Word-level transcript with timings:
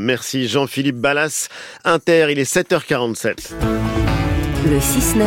Merci 0.00 0.46
Jean-Philippe 0.46 0.98
Ballas. 0.98 1.48
Inter, 1.84 2.28
il 2.30 2.38
est 2.38 2.48
7h47. 2.48 3.52
Le 4.64 4.78
6-9. 4.78 5.24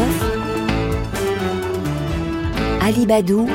Alibadou 2.82 3.50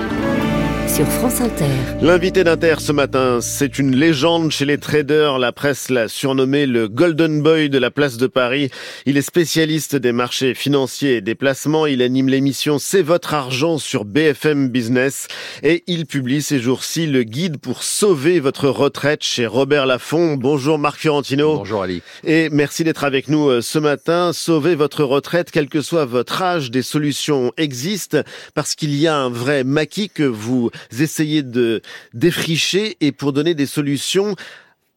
sur 0.96 1.06
France 1.09 1.43
Inter. 1.43 1.67
L'invité 2.01 2.43
d'Inter 2.43 2.77
ce 2.79 2.90
matin, 2.90 3.40
c'est 3.43 3.79
une 3.79 3.95
légende 3.95 4.51
chez 4.51 4.64
les 4.64 4.79
traders. 4.79 5.38
La 5.38 5.53
presse 5.53 5.90
l'a 5.90 6.08
surnommé 6.08 6.65
le 6.65 6.88
Golden 6.88 7.42
Boy 7.42 7.69
de 7.69 7.76
la 7.76 7.90
place 7.90 8.17
de 8.17 8.26
Paris. 8.26 8.71
Il 9.04 9.19
est 9.19 9.22
spécialiste 9.22 9.94
des 9.94 10.12
marchés 10.12 10.54
financiers 10.54 11.17
et 11.17 11.21
des 11.21 11.35
placements. 11.35 11.85
Il 11.85 12.01
anime 12.01 12.30
l'émission 12.30 12.79
C'est 12.79 13.03
votre 13.03 13.35
argent 13.35 13.76
sur 13.76 14.06
BFM 14.06 14.69
Business 14.69 15.29
et 15.62 15.85
il 15.87 16.06
publie 16.06 16.41
ces 16.41 16.61
jours-ci 16.61 17.06
le 17.06 17.24
guide 17.24 17.59
pour 17.59 17.83
sauver 17.83 18.41
votre 18.41 18.70
retraite 18.70 19.23
chez 19.23 19.47
Robert 19.47 19.84
Laffont. 19.84 20.37
Bonjour 20.38 20.78
Marc 20.78 20.98
Fiorentino. 20.98 21.59
Bonjour 21.59 21.83
Ali. 21.83 22.01
Et 22.24 22.48
merci 22.48 22.84
d'être 22.84 23.05
avec 23.05 23.28
nous 23.28 23.51
euh, 23.51 23.61
ce 23.61 23.78
matin. 23.78 24.33
Sauver 24.33 24.75
votre 24.75 25.05
retraite, 25.05 25.51
quel 25.51 25.69
que 25.69 25.83
soit 25.83 26.06
votre 26.06 26.41
âge, 26.41 26.70
des 26.70 26.81
solutions 26.81 27.53
existent 27.59 28.23
parce 28.55 28.75
qu'il 28.75 28.95
y 28.95 29.06
a 29.06 29.15
un 29.15 29.28
vrai 29.28 29.62
maquis 29.62 30.09
que 30.09 30.23
vous 30.23 30.70
essayez 30.99 31.43
de 31.43 31.83
défricher 32.15 32.97
et 33.01 33.13
pour 33.13 33.33
donner 33.33 33.55
des 33.55 33.67
solutions 33.67 34.37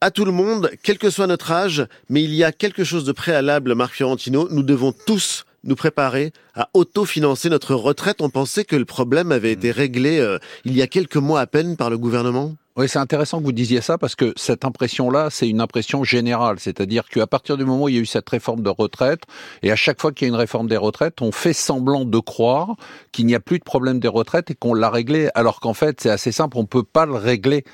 à 0.01 0.11
tout 0.11 0.25
le 0.25 0.31
monde, 0.31 0.71
quel 0.81 0.97
que 0.97 1.09
soit 1.09 1.27
notre 1.27 1.51
âge, 1.51 1.85
mais 2.09 2.23
il 2.23 2.33
y 2.33 2.43
a 2.43 2.51
quelque 2.51 2.83
chose 2.83 3.03
de 3.03 3.11
préalable, 3.11 3.75
Marc 3.75 3.95
Fiorentino, 3.95 4.47
nous 4.49 4.63
devons 4.63 4.93
tous 4.93 5.45
nous 5.63 5.75
préparer 5.75 6.31
à 6.55 6.69
autofinancer 6.73 7.49
notre 7.49 7.75
retraite. 7.75 8.21
On 8.21 8.29
pensait 8.29 8.65
que 8.65 8.75
le 8.75 8.85
problème 8.85 9.31
avait 9.31 9.51
été 9.51 9.71
réglé 9.71 10.19
euh, 10.19 10.37
il 10.65 10.75
y 10.75 10.81
a 10.81 10.87
quelques 10.87 11.17
mois 11.17 11.41
à 11.41 11.47
peine 11.47 11.77
par 11.77 11.89
le 11.89 11.97
gouvernement. 11.97 12.55
Oui, 12.79 12.87
c'est 12.87 12.99
intéressant 12.99 13.39
que 13.39 13.43
vous 13.43 13.51
disiez 13.51 13.81
ça 13.81 13.97
parce 13.97 14.15
que 14.15 14.31
cette 14.37 14.63
impression-là, 14.63 15.27
c'est 15.31 15.49
une 15.49 15.59
impression 15.59 16.05
générale. 16.05 16.61
C'est-à-dire 16.61 17.09
qu'à 17.09 17.27
partir 17.27 17.57
du 17.57 17.65
moment 17.65 17.83
où 17.83 17.89
il 17.89 17.95
y 17.95 17.97
a 17.97 18.01
eu 18.01 18.05
cette 18.05 18.29
réforme 18.29 18.61
de 18.61 18.69
retraite, 18.69 19.23
et 19.63 19.71
à 19.71 19.75
chaque 19.75 19.99
fois 19.99 20.13
qu'il 20.13 20.27
y 20.27 20.29
a 20.29 20.33
une 20.33 20.39
réforme 20.39 20.67
des 20.67 20.77
retraites, 20.77 21.21
on 21.21 21.33
fait 21.33 21.51
semblant 21.51 22.05
de 22.05 22.19
croire 22.19 22.77
qu'il 23.11 23.25
n'y 23.25 23.35
a 23.35 23.41
plus 23.41 23.59
de 23.59 23.65
problème 23.65 23.99
des 23.99 24.07
retraites 24.07 24.51
et 24.51 24.55
qu'on 24.55 24.73
l'a 24.73 24.89
réglé, 24.89 25.27
alors 25.35 25.59
qu'en 25.59 25.73
fait, 25.73 25.99
c'est 25.99 26.09
assez 26.09 26.31
simple, 26.31 26.57
on 26.57 26.61
ne 26.61 26.67
peut 26.67 26.83
pas 26.83 27.05
le 27.05 27.15
régler 27.15 27.65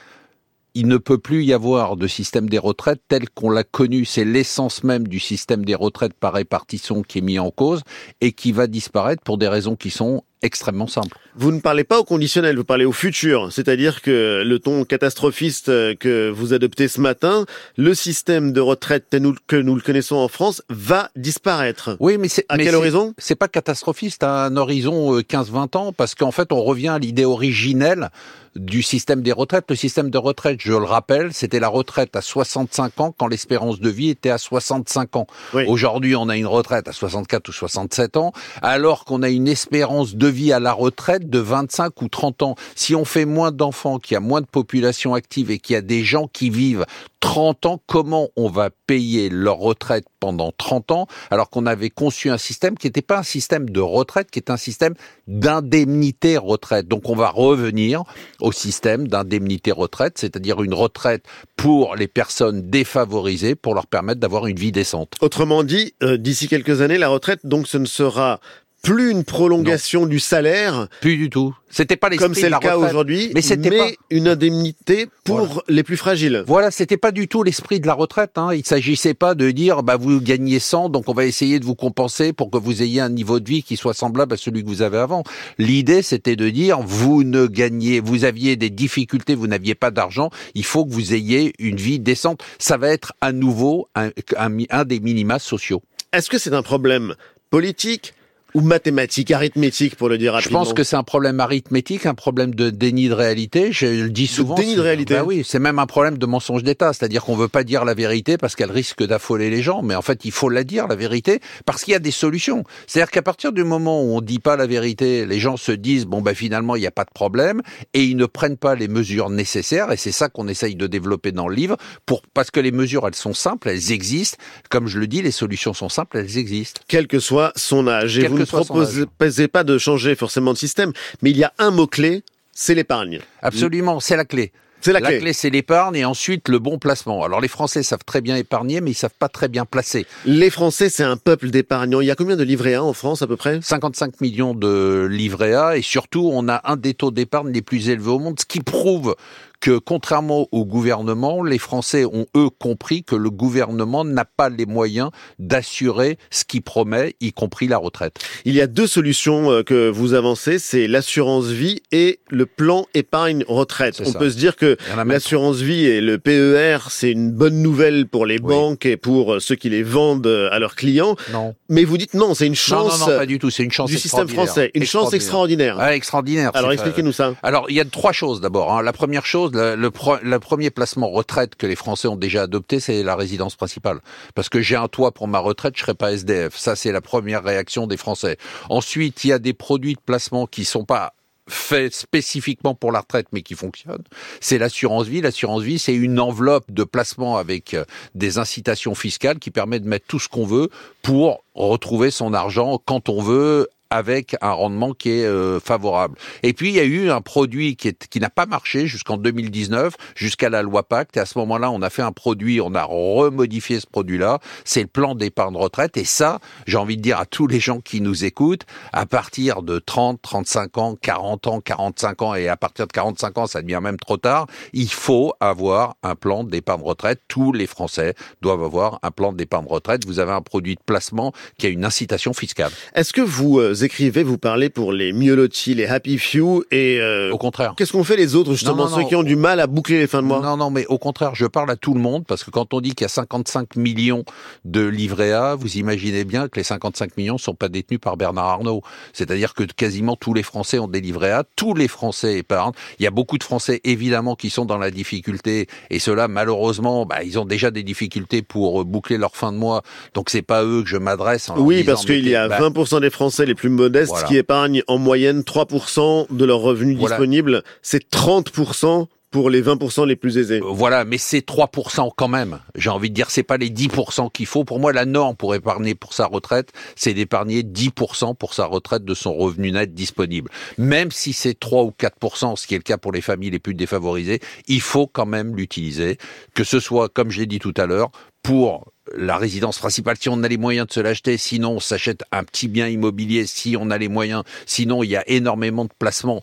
il 0.75 0.87
ne 0.87 0.97
peut 0.97 1.17
plus 1.17 1.45
y 1.45 1.53
avoir 1.53 1.95
de 1.95 2.05
système 2.05 2.49
des 2.49 2.57
retraites 2.57 3.01
tel 3.07 3.29
qu'on 3.29 3.49
l'a 3.49 3.63
connu. 3.63 4.03
C'est 4.03 4.25
l'essence 4.25 4.83
même 4.83 5.07
du 5.07 5.19
système 5.19 5.63
des 5.63 5.73
retraites 5.73 6.13
par 6.13 6.33
répartition 6.33 7.01
qui 7.01 7.19
est 7.19 7.21
mis 7.21 7.39
en 7.39 7.49
cause 7.49 7.81
et 8.19 8.33
qui 8.33 8.51
va 8.51 8.67
disparaître 8.67 9.23
pour 9.23 9.37
des 9.37 9.47
raisons 9.47 9.77
qui 9.77 9.89
sont 9.89 10.23
extrêmement 10.45 10.87
simple. 10.87 11.17
Vous 11.35 11.51
ne 11.51 11.59
parlez 11.59 11.83
pas 11.83 11.99
au 11.99 12.03
conditionnel, 12.03 12.55
vous 12.55 12.63
parlez 12.63 12.85
au 12.85 12.91
futur. 12.91 13.51
C'est-à-dire 13.51 14.01
que 14.01 14.43
le 14.45 14.59
ton 14.59 14.85
catastrophiste 14.85 15.69
euh, 15.69 15.95
que 15.95 16.29
vous 16.29 16.53
adoptez 16.53 16.87
ce 16.87 17.01
matin, 17.01 17.45
le 17.77 17.93
système 17.93 18.53
de 18.53 18.61
retraite 18.61 19.05
que 19.47 19.55
nous 19.55 19.75
le 19.75 19.81
connaissons 19.81 20.15
en 20.15 20.27
France 20.27 20.61
va 20.69 21.09
disparaître. 21.15 21.97
Oui, 21.99 22.17
mais 22.17 22.27
c'est 22.27 22.45
à 22.49 22.57
quel 22.57 22.75
horizon? 22.75 23.13
C'est 23.17 23.35
pas 23.35 23.47
catastrophiste 23.47 24.23
à 24.23 24.45
un 24.45 24.55
horizon 24.55 25.19
15-20 25.19 25.75
euh, 25.75 25.79
ans 25.79 25.93
parce 25.93 26.15
qu'en 26.15 26.31
fait 26.31 26.51
on 26.51 26.63
revient 26.63 26.89
à 26.89 26.99
l'idée 26.99 27.25
originelle 27.25 28.09
du 28.55 28.81
système 28.81 29.21
des 29.21 29.31
retraites. 29.31 29.65
Le 29.69 29.75
système 29.75 30.09
de 30.09 30.17
retraite, 30.17 30.59
je 30.61 30.71
le 30.71 30.83
rappelle, 30.83 31.33
c'était 31.33 31.59
la 31.59 31.67
retraite 31.67 32.15
à 32.15 32.21
65 32.21 32.99
ans 32.99 33.13
quand 33.17 33.27
l'espérance 33.27 33.79
de 33.79 33.89
vie 33.89 34.09
était 34.09 34.29
à 34.29 34.37
65 34.37 35.15
ans. 35.15 35.27
Aujourd'hui, 35.67 36.15
on 36.15 36.29
a 36.29 36.37
une 36.37 36.47
retraite 36.47 36.87
à 36.87 36.91
64 36.91 37.49
ou 37.49 37.51
67 37.51 38.17
ans, 38.17 38.31
alors 38.61 39.05
qu'on 39.05 39.23
a 39.23 39.29
une 39.29 39.47
espérance 39.47 40.15
de 40.15 40.27
vie 40.27 40.34
à 40.51 40.59
la 40.59 40.73
retraite 40.73 41.29
de 41.29 41.39
25 41.39 42.01
ou 42.01 42.09
30 42.09 42.43
ans. 42.43 42.55
Si 42.75 42.95
on 42.95 43.05
fait 43.05 43.25
moins 43.25 43.51
d'enfants, 43.51 43.99
qu'il 43.99 44.15
y 44.15 44.17
a 44.17 44.21
moins 44.21 44.41
de 44.41 44.45
population 44.45 45.13
active 45.13 45.51
et 45.51 45.59
qu'il 45.59 45.73
y 45.73 45.77
a 45.77 45.81
des 45.81 46.03
gens 46.03 46.27
qui 46.27 46.49
vivent 46.49 46.85
30 47.25 47.65
ans, 47.65 47.81
comment 47.87 48.29
on 48.35 48.49
va 48.49 48.69
payer 48.85 49.29
leur 49.29 49.57
retraite 49.57 50.05
pendant 50.19 50.51
30 50.55 50.91
ans 50.91 51.07
alors 51.31 51.49
qu'on 51.49 51.65
avait 51.65 51.89
conçu 51.89 52.29
un 52.29 52.37
système 52.37 52.77
qui 52.77 52.85
n'était 52.85 53.01
pas 53.01 53.17
un 53.17 53.23
système 53.23 53.69
de 53.69 53.79
retraite, 53.79 54.29
qui 54.29 54.37
est 54.37 54.51
un 54.51 54.57
système 54.57 54.93
d'indemnité 55.27 56.37
retraite. 56.37 56.87
Donc 56.87 57.09
on 57.09 57.15
va 57.15 57.29
revenir 57.29 58.03
au 58.41 58.51
système 58.51 59.07
d'indemnité 59.07 59.71
retraite, 59.71 60.19
c'est-à-dire 60.19 60.61
une 60.61 60.75
retraite 60.75 61.25
pour 61.55 61.95
les 61.95 62.07
personnes 62.07 62.69
défavorisées 62.69 63.55
pour 63.55 63.73
leur 63.73 63.87
permettre 63.87 64.19
d'avoir 64.19 64.45
une 64.45 64.57
vie 64.57 64.71
décente. 64.71 65.15
Autrement 65.21 65.63
dit, 65.63 65.93
euh, 66.03 66.17
d'ici 66.17 66.47
quelques 66.47 66.81
années, 66.81 66.99
la 66.99 67.09
retraite, 67.09 67.39
donc 67.43 67.67
ce 67.67 67.77
ne 67.77 67.85
sera 67.85 68.39
plus 68.85 69.11
une 69.11 69.23
prolongation 69.23 70.05
du 70.05 70.19
salaire. 70.19 70.87
Plus 71.01 71.17
du 71.17 71.29
tout. 71.29 71.55
C'était 71.69 71.97
pas 71.97 72.09
comme 72.11 72.33
c'est 72.33 72.49
le 72.49 72.59
cas 72.59 72.77
aujourd'hui, 72.77 73.31
mais 73.33 73.41
c'était 73.41 73.77
pas 73.77 73.89
une 74.09 74.27
indemnité 74.27 75.07
pour 75.25 75.63
les 75.67 75.83
plus 75.83 75.97
fragiles. 75.97 76.43
Voilà, 76.47 76.71
c'était 76.71 76.95
pas 76.95 77.11
du 77.11 77.27
tout 77.27 77.43
l'esprit 77.43 77.79
de 77.79 77.87
la 77.87 77.93
retraite. 77.93 78.37
Hein. 78.37 78.53
Il 78.53 78.65
s'agissait 78.65 79.13
pas 79.13 79.35
de 79.35 79.51
dire 79.51 79.83
bah 79.83 79.97
vous 79.97 80.21
gagnez 80.21 80.59
100, 80.59 80.89
donc 80.89 81.09
on 81.09 81.13
va 81.13 81.25
essayer 81.25 81.59
de 81.59 81.65
vous 81.65 81.75
compenser 81.75 82.31
pour 82.31 82.49
que 82.49 82.57
vous 82.57 82.81
ayez 82.81 83.01
un 83.01 83.09
niveau 83.09 83.39
de 83.39 83.49
vie 83.49 83.63
qui 83.63 83.75
soit 83.75 83.93
semblable 83.93 84.33
à 84.33 84.37
celui 84.37 84.63
que 84.63 84.69
vous 84.69 84.83
avez 84.83 84.99
avant. 84.99 85.23
L'idée 85.57 86.01
c'était 86.01 86.35
de 86.37 86.49
dire 86.49 86.79
vous 86.79 87.23
ne 87.23 87.47
gagnez, 87.47 87.99
vous 87.99 88.23
aviez 88.23 88.55
des 88.55 88.69
difficultés, 88.69 89.35
vous 89.35 89.47
n'aviez 89.47 89.75
pas 89.75 89.91
d'argent, 89.91 90.29
il 90.53 90.63
faut 90.63 90.85
que 90.85 90.91
vous 90.91 91.13
ayez 91.13 91.53
une 91.59 91.77
vie 91.77 91.99
décente. 91.99 92.41
Ça 92.59 92.77
va 92.77 92.89
être 92.89 93.13
à 93.19 93.33
nouveau 93.33 93.89
un, 93.95 94.11
un 94.37 94.85
des 94.85 94.99
minima 94.99 95.39
sociaux. 95.39 95.81
Est-ce 96.13 96.29
que 96.29 96.37
c'est 96.37 96.53
un 96.53 96.63
problème 96.63 97.15
politique 97.49 98.13
ou 98.55 98.61
mathématiques, 98.61 99.31
arithmétique 99.31 99.97
pour 99.97 100.07
le 100.07 100.17
dire 100.17 100.31
rapidement. 100.33 100.63
Je 100.63 100.65
pense 100.65 100.73
que 100.73 100.83
c'est 100.83 100.95
un 100.95 101.03
problème 101.03 101.41
arithmétique, 101.41 102.05
un 102.05 102.13
problème 102.13 102.55
de 102.55 102.69
déni 102.69 103.09
de 103.09 103.13
réalité. 103.13 103.73
Je 103.73 103.85
le 103.85 104.09
dis 104.09 104.27
souvent. 104.27 104.55
De 104.55 104.61
déni 104.61 104.75
de 104.75 104.81
réalité. 104.81 105.13
Bah 105.13 105.23
oui, 105.25 105.43
c'est 105.45 105.59
même 105.59 105.77
un 105.77 105.85
problème 105.85 106.17
de 106.17 106.25
mensonge 106.25 106.63
d'État, 106.63 106.93
c'est-à-dire 106.93 107.25
qu'on 107.25 107.35
veut 107.35 107.49
pas 107.49 107.65
dire 107.65 107.83
la 107.83 107.93
vérité 107.93 108.37
parce 108.37 108.55
qu'elle 108.55 108.71
risque 108.71 109.03
d'affoler 109.03 109.49
les 109.49 109.61
gens, 109.61 109.83
mais 109.83 109.93
en 109.93 110.01
fait 110.01 110.23
il 110.23 110.31
faut 110.31 110.47
la 110.47 110.63
dire 110.63 110.87
la 110.87 110.95
vérité 110.95 111.41
parce 111.65 111.83
qu'il 111.83 111.91
y 111.91 111.95
a 111.95 111.99
des 111.99 112.11
solutions. 112.11 112.63
C'est-à-dire 112.87 113.11
qu'à 113.11 113.21
partir 113.21 113.51
du 113.51 113.65
moment 113.65 114.01
où 114.01 114.15
on 114.15 114.21
dit 114.21 114.39
pas 114.39 114.55
la 114.55 114.67
vérité, 114.67 115.25
les 115.25 115.39
gens 115.39 115.57
se 115.57 115.73
disent 115.73 116.05
bon 116.05 116.21
ben 116.21 116.33
finalement 116.33 116.77
il 116.77 116.79
n'y 116.79 116.87
a 116.87 116.91
pas 116.91 117.03
de 117.03 117.11
problème 117.13 117.61
et 117.93 118.05
ils 118.05 118.15
ne 118.15 118.25
prennent 118.25 118.57
pas 118.57 118.75
les 118.75 118.87
mesures 118.87 119.29
nécessaires 119.29 119.91
et 119.91 119.97
c'est 119.97 120.13
ça 120.13 120.29
qu'on 120.29 120.47
essaye 120.47 120.75
de 120.75 120.87
développer 120.87 121.33
dans 121.33 121.49
le 121.49 121.55
livre 121.55 121.75
pour 122.05 122.21
parce 122.33 122.51
que 122.51 122.61
les 122.61 122.71
mesures 122.71 123.05
elles 123.05 123.15
sont 123.15 123.33
simples, 123.33 123.67
elles 123.67 123.91
existent. 123.91 124.37
Comme 124.69 124.87
je 124.87 124.97
le 124.97 125.07
dis, 125.07 125.21
les 125.21 125.31
solutions 125.31 125.73
sont 125.73 125.89
simples, 125.89 126.19
elles 126.19 126.37
existent. 126.37 126.79
Quel 126.87 127.07
que 127.07 127.19
soit 127.19 127.51
son 127.57 127.89
âge 127.89 128.17
ne 128.45 129.05
proposez 129.05 129.47
pas 129.47 129.63
de 129.63 129.77
changer 129.77 130.15
forcément 130.15 130.53
de 130.53 130.57
système, 130.57 130.91
mais 131.21 131.31
il 131.31 131.37
y 131.37 131.43
a 131.43 131.53
un 131.57 131.71
mot-clé, 131.71 132.23
c'est 132.53 132.75
l'épargne. 132.75 133.19
Absolument, 133.41 133.99
c'est 133.99 134.15
la 134.15 134.25
clé. 134.25 134.51
C'est 134.85 134.93
la, 134.93 135.01
clé. 135.01 135.33
c'est 135.33 135.49
l'épargne 135.49 135.95
et 135.95 136.05
ensuite 136.05 136.47
le 136.47 136.59
bon 136.59 136.77
placement. 136.77 137.23
Alors 137.23 137.41
les 137.41 137.47
Français 137.47 137.81
savent 137.81 138.03
très 138.05 138.21
bien 138.21 138.35
épargner, 138.35 138.81
mais 138.81 138.91
ils 138.91 138.95
savent 138.95 139.15
pas 139.17 139.29
très 139.29 139.47
bien 139.47 139.65
placer. 139.65 140.05
Les 140.27 140.51
Français, 140.51 140.89
c'est 140.89 141.03
un 141.03 141.17
peuple 141.17 141.49
d'épargnants. 141.49 142.01
Il 142.01 142.05
y 142.05 142.11
a 142.11 142.15
combien 142.15 142.35
de 142.35 142.43
livrets 142.43 142.75
A 142.75 142.83
en 142.83 142.93
France 142.93 143.23
à 143.23 143.27
peu 143.27 143.35
près? 143.35 143.59
55 143.63 144.21
millions 144.21 144.53
de 144.53 145.07
livrets 145.09 145.55
A 145.55 145.75
et 145.75 145.81
surtout 145.81 146.29
on 146.31 146.47
a 146.47 146.61
un 146.65 146.75
des 146.75 146.93
taux 146.93 147.09
d'épargne 147.09 147.51
les 147.51 147.63
plus 147.63 147.89
élevés 147.89 148.11
au 148.11 148.19
monde, 148.19 148.39
ce 148.39 148.45
qui 148.45 148.59
prouve 148.59 149.15
que 149.65 149.79
contrairement 149.79 150.47
au 150.51 150.63
gouvernement, 150.63 151.43
les 151.43 151.57
Français 151.57 152.05
ont 152.05 152.27
eux 152.37 152.51
compris 152.51 153.03
que 153.03 153.15
le 153.15 153.31
gouvernement 153.31 154.05
n'a 154.05 154.23
pas 154.23 154.49
les 154.49 154.67
moyens 154.67 155.09
d'assurer 155.39 156.19
ce 156.29 156.45
qu'il 156.45 156.61
promet, 156.61 157.15
y 157.19 157.33
compris 157.33 157.67
la 157.67 157.79
retraite. 157.79 158.19
Il 158.45 158.53
y 158.53 158.61
a 158.61 158.67
deux 158.67 158.85
solutions 158.85 159.49
euh, 159.49 159.63
que 159.63 159.89
vous 159.89 160.13
avancez, 160.13 160.59
c'est 160.59 160.85
l'assurance 160.85 161.47
vie 161.47 161.81
et 161.91 162.19
le 162.29 162.45
plan 162.45 162.85
épargne 162.93 163.43
retraite. 163.47 164.03
On 164.05 164.13
peut 164.13 164.29
se 164.29 164.37
dire 164.37 164.55
que 164.55 164.77
l'assurance 165.03 165.57
vie 165.57 165.85
et 165.85 165.99
le 165.99 166.19
PER, 166.19 166.77
c'est 166.91 167.09
une 167.09 167.31
bonne 167.31 167.63
nouvelle 167.63 168.05
pour 168.05 168.27
les 168.27 168.37
banques 168.37 168.85
et 168.85 168.97
pour 168.97 169.33
euh, 169.33 169.39
ceux 169.39 169.55
qui 169.55 169.71
les 169.71 169.81
vendent 169.81 170.27
euh, 170.27 170.47
à 170.51 170.59
leurs 170.59 170.75
clients. 170.75 171.15
Non. 171.33 171.55
Mais 171.69 171.85
vous 171.85 171.97
dites 171.97 172.13
non, 172.13 172.35
c'est 172.35 172.45
une 172.45 172.53
chance. 172.53 172.99
Non, 172.99 173.07
non, 173.07 173.17
pas 173.17 173.25
du 173.25 173.39
tout. 173.39 173.49
C'est 173.49 173.63
une 173.63 173.71
chance 173.71 173.89
du 173.89 173.97
système 173.97 174.27
français, 174.27 174.69
une 174.75 174.85
chance 174.85 175.11
extraordinaire. 175.13 175.77
Ah, 175.79 175.95
extraordinaire. 175.95 176.51
Alors 176.53 176.71
expliquez-nous 176.71 177.13
ça. 177.13 177.33
Alors 177.41 177.65
il 177.67 177.75
y 177.75 177.79
a 177.79 177.85
trois 177.85 178.11
choses 178.11 178.41
d'abord. 178.41 178.71
Hein. 178.71 178.83
La 178.83 178.93
première 178.93 179.25
chose, 179.25 179.54
le, 179.55 180.39
premier 180.39 180.69
placement 180.69 181.09
retraite 181.09 181.55
que 181.55 181.67
les 181.67 181.75
Français 181.75 182.07
ont 182.07 182.15
déjà 182.15 182.43
adopté, 182.43 182.79
c'est 182.79 183.03
la 183.03 183.15
résidence 183.15 183.55
principale. 183.55 183.99
Parce 184.33 184.49
que 184.49 184.61
j'ai 184.61 184.75
un 184.75 184.87
toit 184.87 185.11
pour 185.11 185.27
ma 185.27 185.39
retraite, 185.39 185.75
je 185.75 185.81
serai 185.81 185.93
pas 185.93 186.11
SDF. 186.11 186.55
Ça, 186.55 186.75
c'est 186.75 186.91
la 186.91 187.01
première 187.01 187.43
réaction 187.43 187.87
des 187.87 187.97
Français. 187.97 188.37
Ensuite, 188.69 189.23
il 189.23 189.29
y 189.29 189.33
a 189.33 189.39
des 189.39 189.53
produits 189.53 189.95
de 189.95 190.01
placement 190.05 190.47
qui 190.47 190.65
sont 190.65 190.85
pas 190.85 191.13
faits 191.47 191.93
spécifiquement 191.93 192.73
pour 192.73 192.91
la 192.91 193.01
retraite 193.01 193.27
mais 193.31 193.43
qui 193.43 193.53
fonctionnent, 193.53 194.03
c'est 194.39 194.57
l'assurance 194.57 195.07
vie. 195.07 195.21
L'assurance 195.21 195.61
vie, 195.61 195.77
c'est 195.77 195.93
une 195.93 196.19
enveloppe 196.19 196.71
de 196.71 196.83
placement 196.83 197.37
avec 197.37 197.73
euh, 197.73 197.85
des 198.15 198.37
incitations 198.37 198.95
fiscales 198.95 199.39
qui 199.39 199.51
permet 199.51 199.79
de 199.79 199.87
mettre 199.87 200.05
tout 200.07 200.19
ce 200.19 200.27
qu'on 200.27 200.45
veut 200.45 200.69
pour 201.01 201.43
retrouver 201.53 202.11
son 202.11 202.33
argent 202.33 202.81
quand 202.83 203.09
on 203.09 203.21
veut 203.21 203.69
avec 203.95 204.35
un 204.41 204.51
rendement 204.51 204.93
qui 204.93 205.11
est 205.11 205.25
euh, 205.25 205.59
favorable. 205.59 206.17
Et 206.43 206.53
puis 206.53 206.69
il 206.69 206.75
y 206.75 206.79
a 206.79 206.83
eu 206.83 207.09
un 207.09 207.21
produit 207.21 207.75
qui, 207.75 207.87
est, 207.87 208.07
qui 208.07 208.19
n'a 208.19 208.29
pas 208.29 208.45
marché 208.45 208.87
jusqu'en 208.87 209.17
2019, 209.17 209.95
jusqu'à 210.15 210.49
la 210.49 210.61
loi 210.61 210.83
Pacte. 210.83 211.15
Et 211.17 211.19
à 211.21 211.25
ce 211.25 211.37
moment-là, 211.39 211.71
on 211.71 211.81
a 211.81 211.89
fait 211.89 212.01
un 212.01 212.11
produit, 212.11 212.59
on 212.59 212.75
a 212.75 212.83
remodifié 212.83 213.79
ce 213.79 213.87
produit-là. 213.87 214.39
C'est 214.65 214.81
le 214.81 214.87
plan 214.87 215.15
d'épargne 215.15 215.55
retraite. 215.55 215.95
Et 215.97 216.03
ça, 216.03 216.39
j'ai 216.67 216.77
envie 216.77 216.97
de 216.97 217.01
dire 217.01 217.19
à 217.19 217.25
tous 217.25 217.47
les 217.47 217.59
gens 217.59 217.79
qui 217.79 218.01
nous 218.01 218.25
écoutent, 218.25 218.65
à 218.91 219.05
partir 219.05 219.61
de 219.61 219.79
30, 219.79 220.21
35 220.21 220.77
ans, 220.77 220.97
40 221.01 221.47
ans, 221.47 221.61
45 221.61 222.21
ans, 222.21 222.35
et 222.35 222.49
à 222.49 222.57
partir 222.57 222.87
de 222.87 222.91
45 222.91 223.37
ans, 223.37 223.47
ça 223.47 223.61
devient 223.61 223.79
même 223.81 223.97
trop 223.97 224.17
tard, 224.17 224.47
il 224.73 224.91
faut 224.91 225.33
avoir 225.39 225.95
un 226.03 226.15
plan 226.15 226.43
d'épargne 226.43 226.83
retraite. 226.83 227.21
Tous 227.27 227.53
les 227.53 227.67
Français 227.67 228.15
doivent 228.41 228.63
avoir 228.63 228.99
un 229.03 229.11
plan 229.11 229.31
d'épargne 229.31 229.67
retraite. 229.67 230.05
Vous 230.05 230.19
avez 230.19 230.33
un 230.33 230.41
produit 230.41 230.75
de 230.75 230.81
placement 230.85 231.31
qui 231.57 231.67
a 231.67 231.69
une 231.69 231.85
incitation 231.85 232.33
fiscale. 232.33 232.71
Est-ce 232.93 233.13
que 233.13 233.21
vous 233.21 233.59
euh, 233.59 233.84
écrivez, 233.85 234.23
vous 234.23 234.37
parlez 234.37 234.69
pour 234.69 234.91
les 234.91 235.13
mieux 235.13 235.35
lotis, 235.35 235.73
les 235.75 235.85
happy 235.85 236.17
few, 236.17 236.63
et 236.71 236.99
euh, 236.99 237.31
au 237.31 237.37
contraire. 237.37 237.73
Qu'est-ce 237.77 237.91
qu'on 237.91 238.03
fait 238.03 238.17
les 238.17 238.35
autres 238.35 238.51
justement, 238.51 238.87
ceux 238.87 239.03
qui 239.03 239.15
ont 239.15 239.23
du 239.23 239.35
mal 239.35 239.59
à 239.59 239.67
boucler 239.67 239.99
les 239.99 240.07
fins 240.07 240.21
de 240.21 240.27
mois? 240.27 240.41
Non, 240.41 240.57
non, 240.57 240.69
mais 240.69 240.85
au 240.87 240.97
contraire, 240.97 241.35
je 241.35 241.45
parle 241.45 241.71
à 241.71 241.75
tout 241.75 241.93
le 241.93 241.99
monde 241.99 242.25
parce 242.27 242.43
que 242.43 242.51
quand 242.51 242.73
on 242.73 242.81
dit 242.81 242.95
qu'il 242.95 243.03
y 243.03 243.05
a 243.05 243.09
55 243.09 243.75
millions 243.75 244.25
de 244.65 244.85
livrets 244.85 245.31
A, 245.31 245.55
vous 245.55 245.77
imaginez 245.77 246.25
bien 246.25 246.47
que 246.47 246.59
les 246.59 246.63
55 246.63 247.15
millions 247.17 247.37
sont 247.37 247.53
pas 247.53 247.69
détenus 247.69 247.99
par 247.99 248.17
Bernard 248.17 248.45
Arnault. 248.45 248.81
C'est-à-dire 249.13 249.53
que 249.53 249.63
quasiment 249.63 250.15
tous 250.15 250.33
les 250.33 250.43
Français 250.43 250.79
ont 250.79 250.87
des 250.87 251.01
livrets 251.01 251.31
A, 251.31 251.43
tous 251.55 251.73
les 251.73 251.87
Français 251.87 252.37
épargnent. 252.37 252.73
Il 252.99 253.03
y 253.03 253.07
a 253.07 253.11
beaucoup 253.11 253.37
de 253.37 253.43
Français 253.43 253.81
évidemment 253.83 254.35
qui 254.35 254.49
sont 254.49 254.65
dans 254.65 254.77
la 254.77 254.91
difficulté 254.91 255.67
et 255.89 255.99
ceux-là 255.99 256.27
malheureusement, 256.27 257.05
bah, 257.05 257.23
ils 257.23 257.39
ont 257.39 257.45
déjà 257.45 257.71
des 257.71 257.83
difficultés 257.83 258.41
pour 258.41 258.83
boucler 258.85 259.17
leur 259.17 259.35
fin 259.35 259.51
de 259.51 259.57
mois. 259.57 259.83
Donc 260.13 260.29
c'est 260.29 260.41
pas 260.41 260.63
eux 260.63 260.83
que 260.83 260.89
je 260.89 260.97
m'adresse. 260.97 261.49
Oui, 261.55 261.83
parce 261.83 262.05
qu'il 262.05 262.27
y 262.27 262.35
a 262.35 262.47
20% 262.47 262.91
bah 262.91 262.99
des 262.99 263.09
Français 263.09 263.45
les 263.45 263.55
plus 263.55 263.64
modestes 263.69 264.25
qui 264.27 264.37
épargnent 264.37 264.83
en 264.87 264.97
moyenne 264.97 265.41
3% 265.41 266.27
de 266.29 266.45
leurs 266.45 266.59
revenus 266.59 266.97
disponibles. 266.97 267.63
C'est 267.81 268.09
30% 268.11 269.07
pour 269.35 269.49
les 269.49 269.61
20% 269.61 270.07
les 270.07 270.15
plus 270.15 270.37
aisés. 270.37 270.61
Euh, 270.61 270.69
voilà, 270.69 271.03
mais 271.03 271.17
c'est 271.17 271.45
3% 271.45 272.09
quand 272.15 272.29
même. 272.29 272.59
J'ai 272.75 272.89
envie 272.89 273.09
de 273.09 273.15
dire, 273.15 273.29
c'est 273.29 273.43
pas 273.43 273.57
les 273.57 273.69
10% 273.69 274.31
qu'il 274.31 274.45
faut. 274.45 274.63
Pour 274.63 274.79
moi, 274.79 274.93
la 274.93 275.03
norme 275.03 275.35
pour 275.35 275.53
épargner 275.55 275.93
pour 275.93 276.13
sa 276.13 276.25
retraite, 276.25 276.71
c'est 276.95 277.13
d'épargner 277.13 277.61
10% 277.61 278.37
pour 278.37 278.53
sa 278.53 278.65
retraite 278.65 279.03
de 279.03 279.13
son 279.13 279.33
revenu 279.33 279.73
net 279.73 279.93
disponible. 279.93 280.49
Même 280.77 281.11
si 281.11 281.33
c'est 281.33 281.59
3 281.59 281.83
ou 281.83 281.91
4%, 281.99 282.55
ce 282.55 282.65
qui 282.65 282.75
est 282.75 282.77
le 282.77 282.83
cas 282.83 282.97
pour 282.97 283.11
les 283.11 283.19
familles 283.19 283.49
les 283.49 283.59
plus 283.59 283.73
défavorisées, 283.73 284.39
il 284.69 284.79
faut 284.79 285.05
quand 285.05 285.25
même 285.25 285.53
l'utiliser. 285.53 286.17
Que 286.53 286.63
ce 286.63 286.79
soit, 286.79 287.09
comme 287.09 287.29
je 287.29 287.41
l'ai 287.41 287.45
dit 287.45 287.59
tout 287.59 287.73
à 287.75 287.87
l'heure, 287.87 288.11
pour 288.41 288.85
la 289.13 289.37
résidence 289.37 289.77
principale, 289.77 290.17
si 290.19 290.29
on 290.29 290.41
a 290.43 290.47
les 290.47 290.57
moyens 290.57 290.87
de 290.87 290.93
se 290.93 290.99
l'acheter, 290.99 291.37
sinon 291.37 291.73
on 291.73 291.79
s'achète 291.79 292.23
un 292.31 292.43
petit 292.43 292.67
bien 292.67 292.87
immobilier, 292.87 293.45
si 293.45 293.77
on 293.79 293.91
a 293.91 293.97
les 293.97 294.09
moyens, 294.09 294.43
sinon 294.65 295.03
il 295.03 295.09
y 295.09 295.15
a 295.15 295.23
énormément 295.29 295.85
de 295.85 295.91
placements 295.97 296.41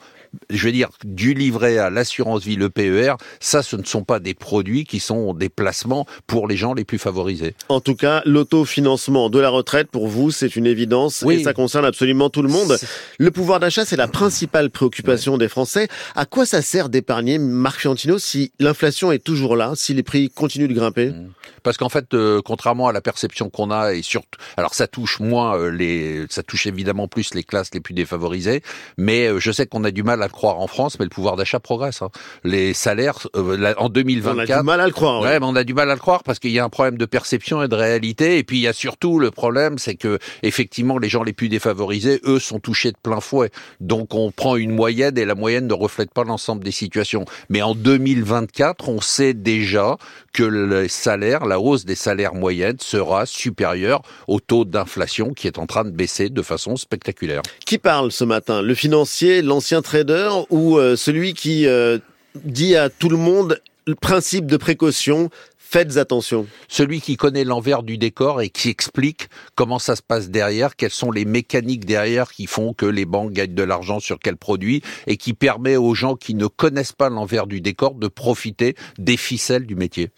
je 0.51 0.67
veux 0.67 0.73
dire, 0.73 0.89
du 1.05 1.35
livret 1.35 1.79
à 1.79 1.91
l'assurance 1.91 2.45
vie, 2.45 2.57
le 2.57 2.71
PER, 2.71 3.15
ça, 3.41 3.63
ce 3.63 3.77
ne 3.77 3.85
sont 3.85 4.05
pas 4.05 4.19
des 4.19 4.35
produits 4.35 4.85
qui 4.85 5.01
sont 5.01 5.35
des 5.35 5.49
placements 5.49 6.07
pour 6.27 6.49
les 6.49 6.57
gens 6.57 6.75
les 6.75 6.85
plus 6.85 6.99
favorisés. 6.99 7.55
En 7.69 7.81
tout 7.81 7.95
cas, 7.95 8.23
l'autofinancement 8.25 9.31
de 9.31 9.39
la 9.39 9.49
retraite, 9.49 9.91
pour 9.91 10.09
vous, 10.09 10.31
c'est 10.31 10.57
une 10.57 10.67
évidence 10.67 11.25
et 11.29 11.43
ça 11.43 11.53
concerne 11.53 11.85
absolument 11.85 12.31
tout 12.31 12.43
le 12.43 12.49
monde. 12.49 12.79
Le 13.19 13.31
pouvoir 13.31 13.61
d'achat, 13.61 13.85
c'est 13.85 13.97
la 13.97 14.09
principale 14.09 14.71
préoccupation 14.71 15.39
des 15.39 15.49
Français. 15.49 15.89
À 16.15 16.27
quoi 16.27 16.47
ça 16.47 16.63
sert 16.63 16.89
d'épargner, 16.89 17.39
Marc 17.39 17.81
Fiantino, 17.81 18.19
si 18.19 18.53
l'inflation 18.59 19.13
est 19.13 19.23
toujours 19.23 19.57
là, 19.57 19.73
si 19.75 19.95
les 19.95 20.03
prix 20.03 20.31
continuent 20.31 20.69
de 20.69 20.75
grimper? 20.75 21.11
Mmh. 21.11 21.31
Parce 21.63 21.77
qu'en 21.77 21.89
fait, 21.89 22.15
euh, 22.15 22.41
contrairement 22.45 22.89
à 22.89 22.93
la 22.93 23.01
perception 23.01 23.51
qu'on 23.51 23.71
a, 23.71 23.95
et 23.95 24.03
surtout, 24.03 24.39
alors 24.57 24.75
ça 24.75 24.87
touche 24.87 25.21
moins 25.21 25.57
euh, 25.57 25.71
les, 25.71 26.27
ça 26.29 26.43
touche 26.43 26.67
évidemment 26.67 27.09
plus 27.09 27.35
les 27.35 27.45
classes 27.45 27.71
les 27.73 27.81
plus 27.81 27.95
défavorisées, 27.95 28.63
mais 28.97 29.27
euh, 29.27 29.39
je 29.39 29.53
sais 29.53 29.67
qu'on 29.67 29.85
a 29.85 29.91
du 29.91 30.03
mal 30.03 30.22
à 30.23 30.27
le 30.27 30.33
croire 30.33 30.59
en 30.59 30.67
France, 30.67 30.99
mais 30.99 31.05
le 31.05 31.11
pouvoir 31.11 31.37
d'achat 31.37 31.61
progresse. 31.61 32.03
Hein. 32.03 32.11
Les 32.45 32.75
salaires 32.75 33.19
euh, 33.37 33.75
en 33.77 33.89
2024. 33.89 34.37
On 34.37 34.41
a 34.41 34.61
du 34.61 34.67
mal 34.67 34.81
à 34.81 34.87
le 34.87 34.93
croire. 34.93 35.23
Ouais, 35.23 35.39
mais 35.39 35.47
on 35.47 35.57
a 35.57 35.65
du 35.65 35.75
mal 35.75 35.91
à 35.91 35.95
le 35.95 36.01
croire 36.01 36.23
parce 36.23 36.39
qu'il 36.39 36.51
y 36.51 36.59
a 36.59 36.65
un 36.65 36.69
problème 36.69 36.99
de 36.99 37.07
perception 37.07 37.63
et 37.63 37.69
de 37.69 37.75
réalité. 37.75 38.39
Et 38.39 38.45
puis 38.45 38.59
il 38.59 38.63
y 38.63 38.69
a 38.69 38.73
surtout 38.73 39.19
le 39.19 39.31
problème, 39.31 39.79
c'est 39.79 39.95
que 39.95 40.19
effectivement 40.43 40.99
les 40.99 41.09
gens 41.09 41.23
les 41.23 41.33
plus 41.33 41.49
défavorisés, 41.49 42.21
eux, 42.25 42.39
sont 42.39 42.61
touchés 42.61 42.93
de 42.93 42.97
plein 43.03 43.21
fouet. 43.21 43.51
Donc 43.81 44.15
on 44.15 44.31
prend 44.31 44.57
une 44.57 44.75
moyenne 44.75 45.19
et 45.19 45.25
la 45.25 45.35
moyenne 45.35 45.67
ne 45.67 45.75
reflète 45.75 46.13
pas 46.13 46.25
l'ensemble 46.25 46.65
des 46.65 46.71
situations. 46.71 47.25
Mais 47.49 47.63
en 47.63 47.75
2024, 47.75 48.89
on 48.89 49.01
sait 49.01 49.35
déjà 49.35 49.97
que 50.33 50.43
le 50.43 50.89
salaire, 50.89 51.45
la 51.47 51.61
hausse 51.61 51.85
des 51.85 51.95
salaires 51.95 52.35
moyennes 52.35 52.79
sera 52.81 53.27
supérieure 53.27 54.03
au 54.29 54.41
taux 54.41 54.65
d'inflation 54.65 55.33
qui 55.35 55.47
est 55.47 55.59
en 55.59 55.67
train 55.67 55.85
de 55.85 55.91
baisser 55.91 56.31
de 56.31 56.43
façon 56.43 56.77
spectaculaire. 56.77 57.43
Qui 57.67 57.79
parle 57.79 58.13
ce 58.13 58.25
matin? 58.25 58.63
Le 58.63 58.75
financier, 58.75 59.43
l'ancien 59.43 59.83
trader 59.83 60.12
ou 60.51 60.79
euh, 60.79 60.97
celui 60.97 61.35
qui 61.35 61.67
euh, 61.67 61.99
dit 62.45 62.77
à 62.77 62.89
tout 62.89 63.09
le 63.09 63.17
monde 63.17 63.61
le 63.87 63.95
principe 63.95 64.47
de 64.47 64.57
précaution, 64.57 65.31
Faites 65.73 65.97
attention. 65.97 66.47
Celui 66.69 67.01
qui 67.01 67.17
connaît 67.17 67.45
l'envers 67.45 67.83
du 67.83 67.97
décor 67.97 68.43
et 68.43 68.51
qui 68.51 68.69
explique 68.69 69.31
comment 69.55 69.79
ça 69.79 69.97
se 69.97 70.03
passe 70.03 70.29
derrière, 70.29 70.77
quelles 70.77 70.91
sont 70.91 71.11
les 71.11 71.25
mécaniques 71.25 71.87
derrière 71.87 72.31
qui 72.31 72.47
font 72.47 72.75
que 72.75 72.85
les 72.85 73.07
banques 73.07 73.33
gagnent 73.33 73.55
de 73.55 73.63
l'argent 73.63 73.99
sur 73.99 74.19
quel 74.19 74.37
produit 74.37 74.83
et 75.07 75.17
qui 75.17 75.33
permet 75.33 75.77
aux 75.77 75.95
gens 75.95 76.15
qui 76.15 76.35
ne 76.35 76.47
connaissent 76.47 76.93
pas 76.93 77.09
l'envers 77.09 77.47
du 77.47 77.63
décor 77.63 77.95
de 77.95 78.07
profiter 78.07 78.75
des 78.99 79.17
ficelles 79.17 79.65
du 79.65 79.75
métier. 79.75 80.11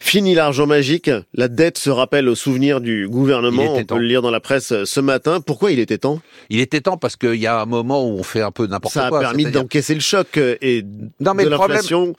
Fini 0.00 0.34
l'argent 0.34 0.66
magique. 0.66 1.10
La 1.34 1.48
dette 1.48 1.76
se 1.76 1.90
rappelle 1.90 2.26
au 2.26 2.34
souvenir 2.34 2.80
du 2.80 3.06
gouvernement. 3.06 3.74
On 3.74 3.84
peut 3.84 3.98
le 3.98 4.06
lire 4.06 4.22
dans 4.22 4.30
la 4.30 4.40
presse 4.40 4.72
ce 4.82 5.00
matin. 5.00 5.42
Pourquoi 5.42 5.72
il 5.72 5.78
était 5.78 5.98
temps? 5.98 6.22
Il 6.48 6.58
était 6.58 6.80
temps 6.80 6.96
parce 6.96 7.16
qu'il 7.16 7.34
y 7.34 7.46
a 7.46 7.60
un 7.60 7.66
moment 7.66 8.02
où 8.02 8.18
on 8.18 8.22
fait 8.22 8.40
un 8.40 8.50
peu 8.50 8.66
n'importe 8.66 8.94
quoi. 8.94 9.10
Ça 9.10 9.16
a 9.16 9.20
permis 9.20 9.44
d'encaisser 9.44 9.92
le 9.92 10.00
choc 10.00 10.38
et 10.38 10.82
non, 11.20 11.34
mais 11.34 11.44
de 11.44 11.50
l'inflation. 11.50 12.14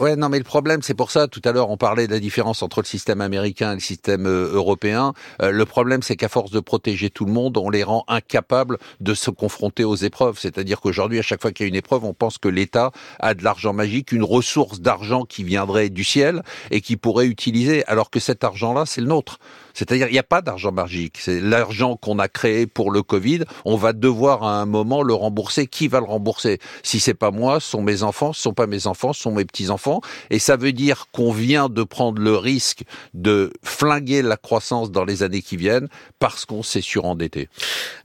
Ouais, 0.00 0.16
non, 0.16 0.28
mais 0.28 0.38
le 0.38 0.44
problème, 0.44 0.82
c'est 0.82 0.94
pour 0.94 1.10
ça. 1.10 1.28
Tout 1.28 1.40
à 1.44 1.52
l'heure, 1.52 1.70
on 1.70 1.76
parlait 1.76 2.06
de 2.06 2.12
la 2.12 2.20
différence 2.20 2.62
entre 2.62 2.80
le 2.80 2.86
système 2.86 3.20
américain 3.20 3.72
et 3.72 3.74
le 3.74 3.80
système 3.80 4.26
euh, 4.26 4.52
européen. 4.52 5.12
Euh, 5.40 5.50
le 5.50 5.64
problème, 5.64 6.02
c'est 6.02 6.16
qu'à 6.16 6.28
force 6.28 6.50
de 6.50 6.60
protéger 6.60 7.10
tout 7.10 7.24
le 7.24 7.32
monde, 7.32 7.56
on 7.56 7.70
les 7.70 7.82
rend 7.82 8.04
incapables 8.08 8.78
de 9.00 9.14
se 9.14 9.30
confronter 9.30 9.84
aux 9.84 9.94
épreuves. 9.94 10.38
C'est-à-dire 10.38 10.80
qu'aujourd'hui, 10.80 11.18
à 11.18 11.22
chaque 11.22 11.40
fois 11.40 11.52
qu'il 11.52 11.64
y 11.64 11.68
a 11.68 11.70
une 11.70 11.76
épreuve, 11.76 12.04
on 12.04 12.14
pense 12.14 12.38
que 12.38 12.48
l'État 12.48 12.90
a 13.20 13.34
de 13.34 13.44
l'argent 13.44 13.72
magique, 13.72 14.12
une 14.12 14.24
ressource 14.24 14.80
d'argent 14.80 15.24
qui 15.24 15.44
viendrait 15.44 15.90
du 15.90 16.04
ciel 16.04 16.42
et 16.70 16.80
qui 16.80 16.96
pourrait 16.96 17.26
utiliser, 17.26 17.84
alors 17.86 18.10
que 18.10 18.20
cet 18.20 18.44
argent-là, 18.44 18.84
c'est 18.86 19.00
le 19.00 19.06
nôtre. 19.06 19.38
C'est-à-dire, 19.74 20.08
il 20.08 20.12
n'y 20.12 20.18
a 20.18 20.24
pas 20.24 20.42
d'argent 20.42 20.72
magique. 20.72 21.16
C'est 21.18 21.40
l'argent 21.40 21.96
qu'on 21.96 22.18
a 22.18 22.28
créé 22.28 22.66
pour 22.66 22.90
le 22.90 23.02
Covid. 23.02 23.40
On 23.64 23.76
va 23.76 23.92
devoir 23.92 24.42
à 24.42 24.60
un 24.60 24.66
moment 24.66 25.02
le 25.02 25.14
rembourser. 25.14 25.66
Qui 25.66 25.88
va 25.88 26.00
le 26.00 26.06
rembourser? 26.06 26.58
Si 26.82 27.00
c'est 27.00 27.14
pas 27.14 27.30
moi, 27.30 27.60
ce 27.60 27.70
sont 27.70 27.82
mes 27.82 28.02
enfants. 28.02 28.32
Ce 28.32 28.42
sont 28.42 28.52
pas 28.52 28.66
mes 28.66 28.86
enfants, 28.86 29.12
ce 29.12 29.22
sont 29.22 29.32
mes 29.32 29.44
petits 29.44 29.70
enfants. 29.70 30.00
Et 30.30 30.38
ça 30.38 30.56
veut 30.56 30.72
dire 30.72 31.06
qu'on 31.12 31.32
vient 31.32 31.68
de 31.68 31.82
prendre 31.82 32.20
le 32.20 32.36
risque 32.36 32.82
de 33.14 33.52
flinguer 33.62 34.22
la 34.22 34.36
croissance 34.36 34.90
dans 34.90 35.04
les 35.04 35.22
années 35.22 35.42
qui 35.42 35.56
viennent 35.56 35.88
parce 36.18 36.44
qu'on 36.44 36.62
s'est 36.62 36.80
surendetté. 36.80 37.48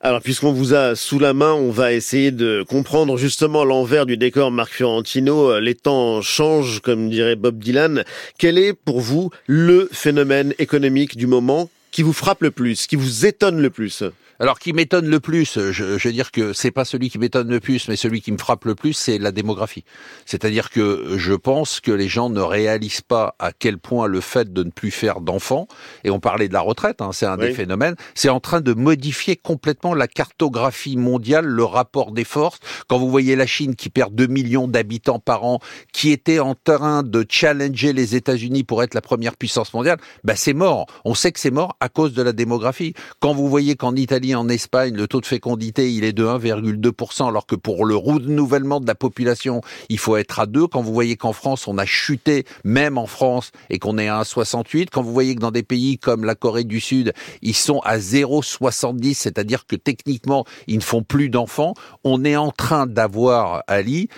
Alors, 0.02 0.22
puisqu'on 0.22 0.54
vous 0.54 0.74
a 0.74 0.96
sous 0.96 1.20
la 1.20 1.34
main, 1.34 1.54
on 1.54 1.72
va 1.72 1.94
essayer 1.94 2.32
de 2.32 2.64
comprendre 2.68 3.18
justement 3.18 3.64
l'envers 3.64 4.06
du 4.06 4.18
décor, 4.18 4.52
Marc 4.52 4.74
Fiorentino. 4.74 5.60
Les 5.60 5.76
temps 5.76 6.22
changent, 6.22 6.82
comme 6.82 7.10
dirait 7.10 7.36
Bob 7.36 7.60
Dylan. 7.60 8.04
Quel 8.38 8.58
est 8.58 8.74
pour 8.74 9.00
vous 9.00 9.30
le 9.48 9.90
phénomène 9.92 10.54
économique 10.60 11.18
du 11.18 11.28
moment? 11.28 11.57
Qui 11.98 12.04
vous 12.04 12.14
frappe 12.14 12.44
le 12.44 12.52
plus, 12.52 12.86
qui 12.86 12.96
vous 12.96 13.26
étonne 13.26 13.60
le 13.60 13.72
plus 13.72 14.04
alors, 14.40 14.60
qui 14.60 14.72
m'étonne 14.72 15.08
le 15.08 15.20
plus, 15.20 15.58
je, 15.72 15.84
veux 15.84 16.12
dire 16.12 16.32
que 16.32 16.54
c'est 16.54 16.70
pas 16.70 16.86
celui 16.86 17.10
qui 17.10 17.18
m'étonne 17.18 17.50
le 17.50 17.60
plus, 17.60 17.88
mais 17.88 17.96
celui 17.96 18.22
qui 18.22 18.32
me 18.32 18.38
frappe 18.38 18.66
le 18.66 18.76
plus, 18.76 18.94
c'est 18.94 19.18
la 19.18 19.32
démographie. 19.32 19.84
C'est-à-dire 20.26 20.70
que 20.70 21.16
je 21.18 21.34
pense 21.34 21.80
que 21.80 21.92
les 21.92 22.08
gens 22.08 22.30
ne 22.30 22.42
réalisent 22.42 23.02
pas 23.02 23.36
à 23.40 23.52
quel 23.52 23.80
point 23.80 24.06
le 24.08 24.22
fait 24.22 24.54
de 24.54 24.64
ne 24.64 24.70
plus 24.70 24.92
faire 24.92 25.22
d'enfants, 25.22 25.68
et 26.04 26.12
on 26.12 26.20
parlait 26.20 26.48
de 26.48 26.54
la 26.54 26.62
retraite, 26.62 27.02
hein, 27.02 27.10
c'est 27.14 27.26
un 27.26 27.38
des 27.38 27.52
phénomènes, 27.52 27.96
c'est 28.14 28.30
en 28.30 28.40
train 28.40 28.62
de 28.62 28.74
modifier 28.74 29.36
complètement 29.36 29.96
la 29.96 30.08
cartographie 30.08 30.98
mondiale, 30.98 31.46
le 31.46 31.64
rapport 31.64 32.12
des 32.12 32.24
forces. 32.24 32.60
Quand 32.88 33.00
vous 33.00 33.10
voyez 33.10 33.36
la 33.36 33.48
Chine 33.48 33.76
qui 33.76 33.90
perd 33.90 34.14
2 34.14 34.28
millions 34.28 34.68
d'habitants 34.68 35.20
par 35.20 35.46
an, 35.46 35.60
qui 35.94 36.12
était 36.12 36.40
en 36.40 36.54
train 36.54 37.02
de 37.02 37.26
challenger 37.28 37.92
les 37.92 38.16
États-Unis 38.16 38.64
pour 38.64 38.84
être 38.84 38.94
la 38.94 39.02
première 39.02 39.36
puissance 39.36 39.74
mondiale, 39.74 39.98
bah 40.24 40.36
c'est 40.36 40.54
mort. 40.54 40.86
On 41.06 41.16
sait 41.16 41.32
que 41.32 41.40
c'est 41.40 41.52
mort 41.52 41.76
à 41.80 41.90
cause 41.90 42.14
de 42.14 42.22
la 42.22 42.34
démographie. 42.34 42.94
Quand 43.20 43.34
vous 43.34 43.50
voyez 43.50 43.76
qu'en 43.76 43.96
Italie 43.96 44.27
en 44.36 44.50
Espagne, 44.50 44.96
le 44.96 45.08
taux 45.08 45.22
de 45.22 45.26
fécondité, 45.26 45.96
est 46.04 46.14
de 46.14 46.26
1,2%, 46.26 47.28
alors 47.28 47.46
que 47.46 47.56
pour 47.56 47.86
le 47.86 47.96
renouvellement 47.96 48.80
de 48.80 48.88
la 48.88 48.96
population, 48.96 49.62
il 49.90 50.00
faut 50.00 50.18
être 50.18 50.40
à 50.40 50.46
2. 50.46 50.68
Quand 50.68 50.82
vous 50.82 50.94
voyez 50.94 51.16
qu'en 51.16 51.34
France, 51.34 51.68
on 51.68 51.78
a 51.78 51.86
chuté, 51.86 52.46
même 52.64 52.98
en 52.98 53.08
France, 53.08 53.52
et 53.70 53.80
qu'on 53.80 53.98
est 53.98 54.08
à 54.08 54.22
1,68, 54.22 54.88
quand 54.92 55.02
vous 55.02 55.14
voyez 55.14 55.36
que 55.36 55.42
dans 55.42 55.52
des 55.52 55.64
pays 55.64 55.98
comme 55.98 56.24
la 56.24 56.36
Corée 56.36 56.64
du 56.64 56.80
Sud, 56.80 57.14
ils 57.42 57.56
sont 57.56 57.80
à 57.80 57.98
0,70, 57.98 59.14
c'est-à-dire 59.14 59.66
que 59.66 59.76
techniquement, 59.76 60.46
ils 60.68 60.78
ne 60.78 60.84
font 60.84 61.04
plus 61.04 61.30
d'enfants, 61.30 61.74
on 62.04 62.24
est 62.26 62.36
en 62.36 62.52
train 62.52 62.88
d'avoir, 62.88 63.64
Ali, 63.68 64.10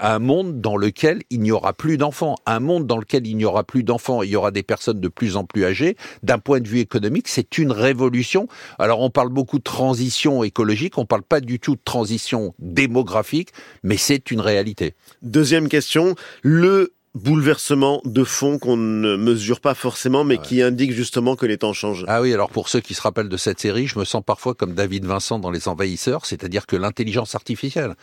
un 0.00 0.18
monde 0.18 0.60
dans 0.60 0.76
lequel 0.76 1.22
il 1.30 1.40
n'y 1.40 1.52
aura 1.52 1.72
plus 1.72 1.96
d'enfants. 1.96 2.36
Un 2.46 2.60
monde 2.60 2.86
dans 2.86 2.98
lequel 2.98 3.26
il 3.26 3.36
n'y 3.36 3.44
aura 3.44 3.64
plus 3.64 3.82
d'enfants, 3.82 4.22
il 4.22 4.30
y 4.30 4.36
aura 4.36 4.50
des 4.50 4.62
personnes 4.62 5.00
de 5.00 5.08
plus 5.08 5.36
en 5.36 5.44
plus 5.44 5.64
âgées. 5.64 5.96
D'un 6.22 6.38
point 6.38 6.60
de 6.60 6.68
vue 6.68 6.80
économique, 6.80 7.28
c'est 7.28 7.58
une 7.58 7.72
révolution. 7.72 8.48
Alors 8.78 9.00
on 9.00 9.10
parle 9.10 9.28
beaucoup 9.28 9.58
de 9.58 9.64
transition 9.64 10.44
écologique, 10.44 10.98
on 10.98 11.06
parle 11.06 11.22
pas 11.22 11.40
du 11.40 11.60
tout 11.60 11.76
de 11.76 11.80
transition 11.84 12.54
démographique, 12.58 13.50
mais 13.82 13.96
c'est 13.96 14.30
une 14.30 14.40
réalité. 14.40 14.94
Deuxième 15.22 15.68
question, 15.68 16.14
le 16.42 16.92
bouleversement 17.14 18.00
de 18.04 18.24
fond 18.24 18.58
qu'on 18.58 18.76
ne 18.76 19.16
mesure 19.16 19.60
pas 19.60 19.74
forcément, 19.74 20.24
mais 20.24 20.36
ah 20.38 20.42
qui 20.42 20.62
indique 20.62 20.92
justement 20.92 21.36
que 21.36 21.46
les 21.46 21.58
temps 21.58 21.72
changent. 21.72 22.04
Ah 22.08 22.20
oui, 22.22 22.32
alors 22.32 22.50
pour 22.50 22.68
ceux 22.68 22.80
qui 22.80 22.94
se 22.94 23.02
rappellent 23.02 23.28
de 23.28 23.36
cette 23.36 23.60
série, 23.60 23.86
je 23.86 23.98
me 23.98 24.04
sens 24.04 24.22
parfois 24.24 24.54
comme 24.54 24.74
David 24.74 25.04
Vincent 25.04 25.38
dans 25.38 25.50
Les 25.50 25.68
Envahisseurs, 25.68 26.26
c'est-à-dire 26.26 26.66
que 26.66 26.76
l'intelligence 26.76 27.34
artificielle, 27.34 27.94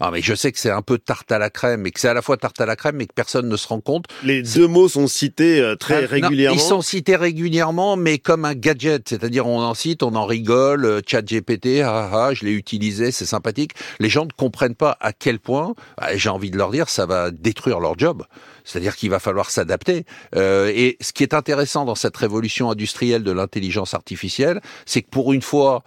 ah, 0.00 0.10
mais 0.10 0.22
je 0.22 0.34
sais 0.34 0.50
que 0.50 0.58
c'est 0.58 0.70
un 0.70 0.82
peu 0.82 0.98
tarte 0.98 1.30
à 1.30 1.38
la 1.38 1.50
crème, 1.50 1.86
et 1.86 1.90
que 1.90 2.00
c'est 2.00 2.08
à 2.08 2.14
la 2.14 2.22
fois 2.22 2.38
tarte 2.38 2.60
à 2.60 2.66
la 2.66 2.74
crème, 2.74 2.96
mais 2.96 3.06
que 3.06 3.12
personne 3.14 3.48
ne 3.48 3.56
se 3.56 3.68
rend 3.68 3.80
compte. 3.80 4.06
Les 4.24 4.42
deux 4.42 4.66
mots 4.66 4.88
sont 4.88 5.06
cités 5.06 5.60
euh, 5.60 5.76
très 5.76 6.04
ah, 6.04 6.06
régulièrement. 6.06 6.56
ils 6.56 6.60
sont 6.60 6.80
cités 6.80 7.16
régulièrement, 7.16 7.96
mais 7.96 8.18
comme 8.18 8.46
un 8.46 8.54
gadget, 8.54 9.08
c'est-à-dire 9.08 9.46
on 9.46 9.60
en 9.60 9.74
cite, 9.74 10.02
on 10.02 10.14
en 10.14 10.24
rigole, 10.24 10.86
euh, 10.86 11.00
chat 11.06 11.22
GPT, 11.22 11.82
ah, 11.84 12.10
ah, 12.12 12.30
je 12.32 12.46
l'ai 12.46 12.52
utilisé, 12.52 13.10
c'est 13.10 13.26
sympathique. 13.26 13.72
Les 13.98 14.08
gens 14.08 14.24
ne 14.24 14.32
comprennent 14.32 14.74
pas 14.74 14.96
à 15.00 15.12
quel 15.12 15.38
point, 15.38 15.74
bah, 15.98 16.16
j'ai 16.16 16.30
envie 16.30 16.50
de 16.50 16.56
leur 16.56 16.70
dire, 16.70 16.88
ça 16.88 17.04
va 17.04 17.30
détruire 17.30 17.78
leur 17.78 17.98
job. 17.98 18.24
C'est-à-dire 18.64 18.96
qu'il 18.96 19.10
va 19.10 19.18
falloir 19.18 19.50
s'adapter. 19.50 20.04
Euh, 20.34 20.72
et 20.74 20.96
ce 21.00 21.12
qui 21.12 21.22
est 21.22 21.34
intéressant 21.34 21.84
dans 21.84 21.94
cette 21.94 22.16
révolution 22.16 22.70
industrielle 22.70 23.22
de 23.22 23.32
l'intelligence 23.32 23.94
artificielle, 23.94 24.60
c'est 24.86 25.02
que 25.02 25.10
pour 25.10 25.32
une 25.32 25.42
fois, 25.42 25.82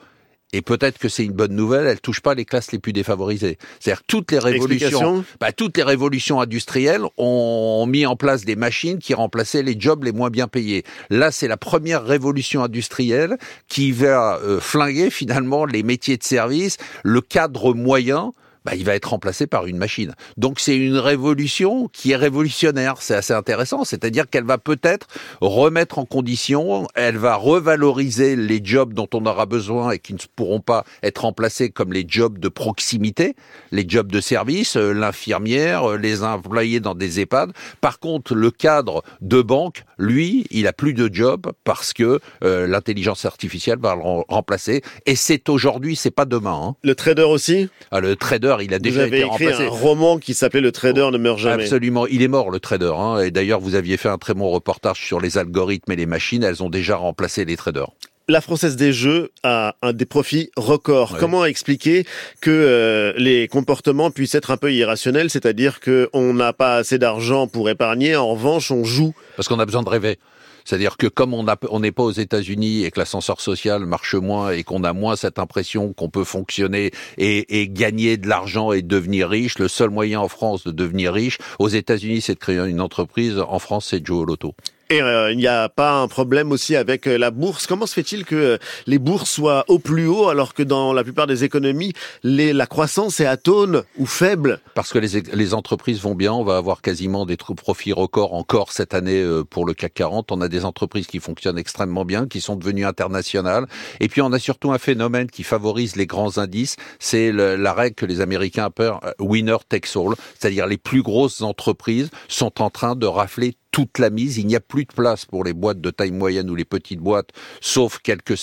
et 0.53 0.61
peut-être 0.61 0.99
que 0.99 1.09
c'est 1.09 1.25
une 1.25 1.33
bonne 1.33 1.55
nouvelle, 1.55 1.87
elle 1.87 1.99
touche 1.99 2.21
pas 2.21 2.35
les 2.35 2.45
classes 2.45 2.71
les 2.71 2.79
plus 2.79 2.93
défavorisées. 2.93 3.57
C'est-à-dire 3.79 4.03
toutes 4.07 4.31
les 4.31 4.39
révolutions, 4.39 5.25
bah, 5.41 5.51
toutes 5.51 5.75
les 5.75 5.83
révolutions 5.83 6.39
industrielles 6.39 7.03
ont 7.17 7.85
mis 7.87 8.05
en 8.05 8.15
place 8.15 8.45
des 8.45 8.55
machines 8.55 8.99
qui 8.99 9.15
remplaçaient 9.15 9.63
les 9.63 9.75
jobs 9.77 10.03
les 10.03 10.11
moins 10.11 10.29
bien 10.29 10.47
payés. 10.47 10.83
Là, 11.09 11.31
c'est 11.31 11.47
la 11.47 11.57
première 11.57 12.03
révolution 12.03 12.63
industrielle 12.63 13.37
qui 13.67 13.91
va 13.91 14.37
euh, 14.37 14.59
flinguer 14.59 15.09
finalement 15.09 15.65
les 15.65 15.81
métiers 15.81 16.17
de 16.17 16.23
service, 16.23 16.77
le 17.03 17.21
cadre 17.21 17.73
moyen 17.73 18.31
bah, 18.65 18.75
il 18.75 18.85
va 18.85 18.95
être 18.95 19.09
remplacé 19.09 19.47
par 19.47 19.65
une 19.65 19.77
machine. 19.77 20.13
Donc 20.37 20.59
c'est 20.59 20.77
une 20.77 20.97
révolution 20.97 21.87
qui 21.89 22.11
est 22.11 22.15
révolutionnaire. 22.15 22.95
C'est 22.99 23.15
assez 23.15 23.33
intéressant. 23.33 23.83
C'est-à-dire 23.83 24.29
qu'elle 24.29 24.45
va 24.45 24.57
peut-être 24.57 25.07
remettre 25.41 25.99
en 25.99 26.05
condition, 26.05 26.87
elle 26.95 27.17
va 27.17 27.35
revaloriser 27.35 28.35
les 28.35 28.61
jobs 28.63 28.93
dont 28.93 29.09
on 29.13 29.25
aura 29.25 29.45
besoin 29.45 29.91
et 29.91 29.99
qui 29.99 30.13
ne 30.13 30.19
pourront 30.35 30.61
pas 30.61 30.83
être 31.01 31.19
remplacés 31.19 31.69
comme 31.69 31.93
les 31.93 32.05
jobs 32.07 32.39
de 32.39 32.49
proximité, 32.49 33.35
les 33.71 33.85
jobs 33.87 34.11
de 34.11 34.21
service, 34.21 34.77
euh, 34.77 34.93
l'infirmière, 34.93 35.91
euh, 35.91 35.97
les 35.97 36.23
employés 36.23 36.79
dans 36.79 36.95
des 36.95 37.19
EHPAD. 37.19 37.51
Par 37.81 37.99
contre, 37.99 38.35
le 38.35 38.51
cadre 38.51 39.03
de 39.21 39.41
banque, 39.41 39.83
lui, 39.97 40.45
il 40.51 40.67
a 40.67 40.73
plus 40.73 40.93
de 40.93 41.13
job 41.13 41.51
parce 41.63 41.93
que 41.93 42.19
euh, 42.43 42.67
l'intelligence 42.67 43.25
artificielle 43.25 43.79
va 43.79 43.95
le 43.95 44.01
remplacer. 44.27 44.81
Et 45.05 45.15
c'est 45.15 45.49
aujourd'hui, 45.49 45.95
c'est 45.95 46.11
pas 46.11 46.25
demain. 46.25 46.59
Hein. 46.63 46.75
Le 46.83 46.95
trader 46.95 47.23
aussi? 47.23 47.69
Ah, 47.91 47.99
le 47.99 48.15
trader 48.15 48.52
il 48.61 48.73
a 48.73 48.79
déjà 48.79 49.07
été 49.07 49.21
écrit 49.21 49.47
un 49.47 49.69
roman 49.69 50.17
qui 50.17 50.33
s'appelait 50.33 50.61
Le 50.61 50.71
Trader 50.71 51.09
ne 51.11 51.17
meurt 51.17 51.39
jamais. 51.39 51.63
Absolument, 51.63 52.07
il 52.07 52.21
est 52.21 52.27
mort 52.27 52.51
le 52.51 52.59
trader. 52.59 52.93
Hein. 52.95 53.19
Et 53.19 53.31
d'ailleurs, 53.31 53.59
vous 53.59 53.75
aviez 53.75 53.97
fait 53.97 54.09
un 54.09 54.17
très 54.17 54.33
bon 54.33 54.49
reportage 54.49 55.03
sur 55.03 55.19
les 55.19 55.37
algorithmes 55.37 55.91
et 55.91 55.95
les 55.95 56.05
machines. 56.05 56.43
Elles 56.43 56.63
ont 56.63 56.69
déjà 56.69 56.95
remplacé 56.95 57.45
les 57.45 57.57
traders 57.57 57.89
la 58.29 58.41
Française 58.41 58.75
des 58.75 58.93
Jeux 58.93 59.31
a 59.43 59.75
un 59.81 59.93
des 59.93 60.05
profits 60.05 60.49
records. 60.55 61.17
Comment 61.19 61.45
expliquer 61.45 62.05
que 62.41 62.51
euh, 62.51 63.13
les 63.17 63.47
comportements 63.47 64.11
puissent 64.11 64.35
être 64.35 64.51
un 64.51 64.57
peu 64.57 64.71
irrationnels, 64.71 65.29
c'est-à-dire 65.29 65.79
qu'on 65.79 66.33
n'a 66.33 66.53
pas 66.53 66.75
assez 66.77 66.97
d'argent 66.97 67.47
pour 67.47 67.69
épargner, 67.69 68.15
en 68.15 68.29
revanche 68.29 68.71
on 68.71 68.83
joue? 68.83 69.13
Parce 69.35 69.47
qu'on 69.47 69.59
a 69.59 69.65
besoin 69.65 69.83
de 69.83 69.89
rêver. 69.89 70.19
C'est-à-dire 70.65 70.97
que 70.97 71.07
comme 71.07 71.33
on 71.33 71.79
n'est 71.79 71.91
pas 71.91 72.03
aux 72.03 72.11
États-Unis 72.11 72.83
et 72.83 72.91
que 72.91 72.99
l'ascenseur 72.99 73.41
social 73.41 73.85
marche 73.85 74.15
moins 74.15 74.51
et 74.51 74.63
qu'on 74.63 74.83
a 74.83 74.93
moins 74.93 75.15
cette 75.15 75.39
impression 75.39 75.93
qu'on 75.93 76.09
peut 76.09 76.23
fonctionner 76.23 76.91
et, 77.17 77.61
et, 77.61 77.69
gagner 77.69 78.17
de 78.17 78.27
l'argent 78.27 78.71
et 78.71 78.81
devenir 78.81 79.29
riche, 79.29 79.59
le 79.59 79.67
seul 79.67 79.89
moyen 79.89 80.19
en 80.19 80.27
France 80.27 80.63
de 80.63 80.71
devenir 80.71 81.13
riche, 81.13 81.37
aux 81.59 81.69
États-Unis, 81.69 82.21
c'est 82.21 82.35
de 82.35 82.39
créer 82.39 82.59
une 82.59 82.81
entreprise. 82.81 83.39
En 83.39 83.59
France, 83.59 83.87
c'est 83.89 83.99
de 83.99 84.05
jouer 84.05 84.19
au 84.19 84.25
loto. 84.25 84.53
Euh, 85.01 85.31
il 85.31 85.37
n'y 85.37 85.47
a 85.47 85.69
pas 85.69 85.99
un 85.99 86.07
problème 86.07 86.51
aussi 86.51 86.75
avec 86.75 87.07
euh, 87.07 87.17
la 87.17 87.31
bourse. 87.31 87.67
Comment 87.67 87.85
se 87.85 87.93
fait-il 87.93 88.25
que 88.25 88.35
euh, 88.35 88.57
les 88.87 88.99
bourses 88.99 89.29
soient 89.29 89.65
au 89.67 89.79
plus 89.79 90.07
haut 90.07 90.27
alors 90.27 90.53
que 90.53 90.63
dans 90.63 90.93
la 90.93 91.03
plupart 91.03 91.27
des 91.27 91.43
économies, 91.43 91.93
la 92.23 92.65
croissance 92.67 93.19
est 93.19 93.25
atone 93.25 93.83
ou 93.97 94.05
faible? 94.05 94.59
Parce 94.75 94.91
que 94.91 94.99
les, 94.99 95.21
les, 95.21 95.53
entreprises 95.53 96.01
vont 96.01 96.15
bien. 96.15 96.33
On 96.33 96.43
va 96.43 96.57
avoir 96.57 96.81
quasiment 96.81 97.25
des 97.25 97.37
profits 97.37 97.93
records 97.93 98.33
encore 98.33 98.71
cette 98.71 98.93
année 98.93 99.23
pour 99.49 99.65
le 99.65 99.73
CAC 99.73 99.93
40. 99.93 100.31
On 100.31 100.41
a 100.41 100.47
des 100.47 100.65
entreprises 100.65 101.07
qui 101.07 101.19
fonctionnent 101.19 101.57
extrêmement 101.57 102.05
bien, 102.05 102.27
qui 102.27 102.41
sont 102.41 102.55
devenues 102.55 102.85
internationales. 102.85 103.67
Et 103.99 104.07
puis 104.07 104.21
on 104.21 104.31
a 104.31 104.39
surtout 104.39 104.71
un 104.71 104.77
phénomène 104.77 105.29
qui 105.29 105.43
favorise 105.43 105.95
les 105.95 106.07
grands 106.07 106.37
indices. 106.37 106.75
C'est 106.99 107.31
la 107.31 107.73
règle 107.73 107.95
que 107.95 108.05
les 108.05 108.21
Américains 108.21 108.65
appellent 108.65 108.93
winner 109.19 109.57
takes 109.69 109.95
all. 109.95 110.15
C'est-à-dire 110.39 110.67
les 110.67 110.77
plus 110.77 111.01
grosses 111.01 111.41
entreprises 111.41 112.09
sont 112.27 112.61
en 112.61 112.69
train 112.69 112.95
de 112.95 113.05
rafler 113.05 113.55
toute 113.73 113.97
la 113.97 114.09
mise. 114.11 114.37
Il 114.37 114.45
n'y 114.45 114.55
a 114.55 114.61
plus 114.61 114.85
de 114.85 114.93
place 114.93 115.25
pour 115.25 115.43
les 115.43 115.51
boîtes 115.51 115.81
de 115.81 115.89
taille 115.89 116.11
moyenne 116.11 116.49
ou 116.49 116.55
les 116.55 116.63
petites 116.63 116.99
boîtes, 116.99 117.29
sauf 117.59 117.97
quelques 117.97 118.35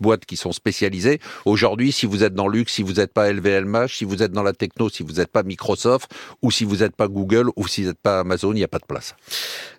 boîtes 0.00 0.24
qui 0.24 0.36
sont 0.36 0.52
spécialisées. 0.52 1.20
Aujourd'hui, 1.44 1.92
si 1.92 2.06
vous 2.06 2.22
êtes 2.22 2.32
dans 2.32 2.48
luxe, 2.48 2.72
si 2.72 2.82
vous 2.82 2.94
n'êtes 2.94 3.12
pas 3.12 3.30
LVMH, 3.30 3.88
si 3.88 4.04
vous 4.04 4.22
êtes 4.22 4.30
dans 4.30 4.44
la 4.44 4.52
techno, 4.52 4.88
si 4.88 5.02
vous 5.02 5.14
n'êtes 5.14 5.30
pas 5.30 5.42
Microsoft, 5.42 6.10
ou 6.40 6.52
si 6.52 6.64
vous 6.64 6.76
n'êtes 6.76 6.94
pas 6.94 7.08
Google, 7.08 7.50
ou 7.56 7.66
si 7.66 7.82
vous 7.82 7.88
n'êtes 7.88 7.98
pas 8.00 8.20
Amazon, 8.20 8.52
il 8.52 8.56
n'y 8.56 8.64
a 8.64 8.68
pas 8.68 8.78
de 8.78 8.86
place. 8.86 9.16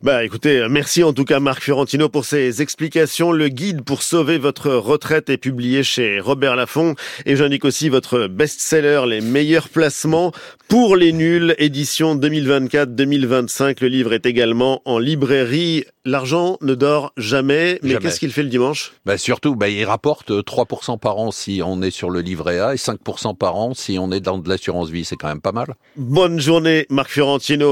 Bah, 0.02 0.26
écoutez, 0.26 0.68
merci 0.70 1.04
en 1.04 1.14
tout 1.14 1.24
cas 1.24 1.40
Marc 1.40 1.64
Fiorentino 1.64 2.10
pour 2.10 2.26
ces 2.26 2.62
explications. 2.62 3.32
Le 3.32 3.48
guide 3.48 3.84
pour 3.84 4.04
sauver 4.04 4.38
votre 4.38 4.72
retraite 4.72 5.30
est 5.30 5.38
publié 5.38 5.84
chez 5.84 6.20
Robert 6.20 6.58
Laffont 6.58 6.96
et 7.26 7.38
j'indique 7.38 7.64
aussi 7.64 7.88
votre 7.88 8.28
best-seller, 8.28 9.04
les 9.08 9.22
meilleurs 9.22 9.70
placements 9.70 10.34
pour 10.68 10.98
les 10.98 11.14
nuls, 11.14 11.56
édition 11.60 12.18
2024-2025. 12.18 13.78
Le 13.80 13.88
livre 13.88 14.12
est 14.12 14.26
également 14.34 14.82
en 14.86 14.98
librairie. 14.98 15.86
L'argent 16.06 16.58
ne 16.62 16.74
dort 16.74 17.14
jamais, 17.18 17.80
mais 17.84 17.98
qu'est-ce 17.98 18.20
qu'il 18.20 18.32
fait 18.32 18.42
le 18.42 18.50
dimanche? 18.50 18.94
Bah 19.06 19.18
Surtout, 19.20 19.56
bah, 19.56 19.70
il 19.70 19.86
rapporte 19.86 20.32
3% 20.32 20.98
par 20.98 21.18
an 21.20 21.30
si 21.30 21.62
on 21.64 21.84
est 21.84 21.92
sur 21.92 22.10
le 22.10 22.22
livret 22.22 22.60
A 22.60 22.74
et 22.74 22.78
5% 22.78 23.38
par 23.38 23.56
an 23.56 23.76
si 23.76 24.00
on 24.00 24.12
est 24.12 24.20
dans 24.20 24.40
de 24.40 24.50
l'assurance 24.50 24.90
vie. 24.90 25.06
C'est 25.06 25.18
quand 25.18 25.28
même 25.28 25.40
pas 25.40 25.52
mal. 25.52 25.68
Bonne 25.96 26.40
journée, 26.40 26.88
Marc 26.90 27.12
Fiorentino. 27.12 27.72